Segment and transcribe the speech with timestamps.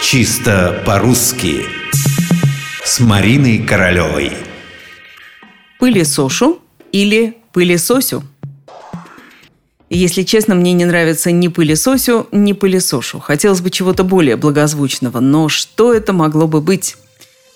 [0.00, 1.66] Чисто по-русски
[2.84, 4.32] С Мариной Королевой
[5.80, 6.60] Пылесошу
[6.92, 8.22] или пылесосю?
[9.90, 13.18] Если честно, мне не нравится ни пылесосю, ни пылесошу.
[13.18, 16.96] Хотелось бы чего-то более благозвучного, но что это могло бы быть?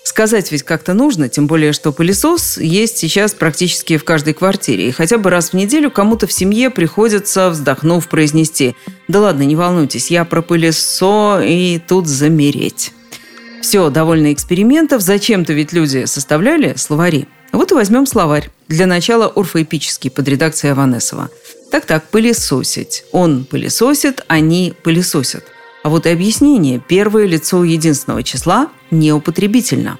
[0.04, 4.88] Сказать ведь как-то нужно, тем более, что пылесос есть сейчас практически в каждой квартире.
[4.88, 8.74] И хотя бы раз в неделю кому-то в семье приходится, вздохнув, произнести
[9.06, 12.92] «Да ладно, не волнуйтесь, я про пылесо» и тут замереть.
[13.62, 15.02] Все, довольно экспериментов.
[15.02, 17.28] Зачем-то ведь люди составляли словари.
[17.52, 18.50] Вот и возьмем словарь.
[18.66, 21.30] Для начала орфоэпический под редакцией Аванесова.
[21.70, 23.04] Так-так, пылесосить.
[23.12, 25.44] Он пылесосит, они пылесосят.
[25.82, 29.98] А вот и объяснение «первое лицо единственного числа» неупотребительно.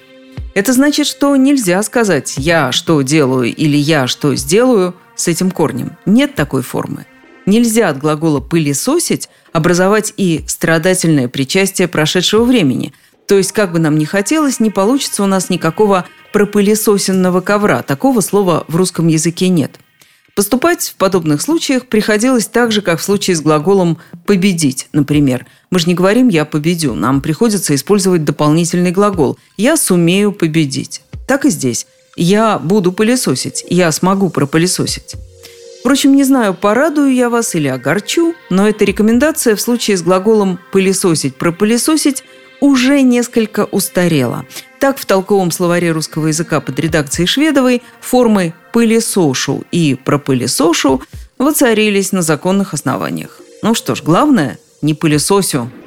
[0.55, 5.97] Это значит, что нельзя сказать «я что делаю» или «я что сделаю» с этим корнем.
[6.07, 7.07] Нет такой формы.
[7.47, 12.93] Нельзя от глагола «пылесосить» образовать и страдательное причастие прошедшего времени.
[13.27, 17.83] То есть, как бы нам ни хотелось, не получится у нас никакого пропылесосенного ковра.
[17.83, 19.79] Такого слова в русском языке нет.
[20.35, 25.47] Поступать в подобных случаях приходилось так же, как в случае с глаголом «победить», например.
[25.71, 31.03] Мы же не говорим «я победю», нам приходится использовать дополнительный глагол «я сумею победить».
[31.29, 31.87] Так и здесь.
[32.17, 35.17] «Я буду пылесосить», «я смогу пропылесосить».
[35.83, 40.61] Впрочем, не знаю, порадую я вас или огорчу, но эта рекомендация в случае с глаголом
[40.71, 42.23] «пылесосить», «пропылесосить»
[42.61, 44.47] уже несколько устарела.
[44.79, 51.03] Так в толковом словаре русского языка под редакцией Шведовой формы «пылесошу» и «пропылесошу»
[51.37, 53.41] воцарились на законных основаниях.
[53.63, 55.69] Ну что ж, главное– не пылесосю–